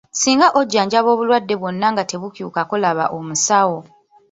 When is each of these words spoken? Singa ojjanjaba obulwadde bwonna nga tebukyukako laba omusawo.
Singa 0.19 0.47
ojjanjaba 0.59 1.09
obulwadde 1.11 1.55
bwonna 1.61 1.87
nga 1.93 2.03
tebukyukako 2.09 2.75
laba 2.83 3.05
omusawo. 3.17 3.77